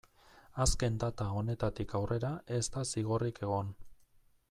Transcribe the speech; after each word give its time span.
Azken 0.63 0.95
data 1.03 1.27
honetatik 1.41 1.95
aurrera 2.01 2.33
ez 2.59 2.65
da 2.79 2.87
zigorrik 2.93 3.43
egon. 3.49 3.75